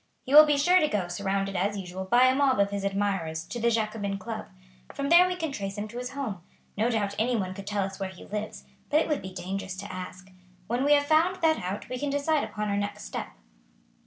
He 0.25 0.33
will 0.33 0.47
be 0.47 0.57
sure 0.57 0.79
to 0.79 0.87
go, 0.87 1.07
surrounded, 1.07 1.55
as 1.55 1.77
usual, 1.77 2.05
by 2.05 2.23
a 2.25 2.33
mob 2.33 2.59
of 2.59 2.71
his 2.71 2.83
admirers, 2.83 3.45
to 3.45 3.59
the 3.59 3.69
Jacobin 3.69 4.17
Club. 4.17 4.47
From 4.95 5.09
there 5.09 5.27
we 5.27 5.35
can 5.35 5.51
trace 5.51 5.77
him 5.77 5.87
to 5.89 5.99
his 5.99 6.09
home. 6.13 6.39
No 6.75 6.89
doubt 6.89 7.13
anyone 7.19 7.53
could 7.53 7.67
tell 7.67 7.83
us 7.83 7.99
where 7.99 8.09
he 8.09 8.25
lives, 8.25 8.63
but 8.89 8.99
it 8.99 9.07
would 9.07 9.21
be 9.21 9.31
dangerous 9.31 9.75
to 9.75 9.93
ask. 9.93 10.31
When 10.65 10.83
we 10.85 10.93
have 10.93 11.05
found 11.05 11.35
that 11.43 11.59
out 11.61 11.87
we 11.87 11.99
can 11.99 12.09
decide 12.09 12.43
upon 12.43 12.67
our 12.69 12.77
next 12.77 13.03
step." 13.03 13.33